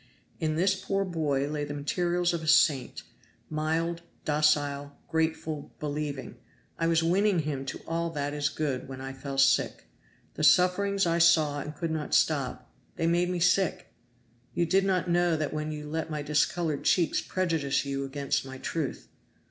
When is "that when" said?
15.37-15.71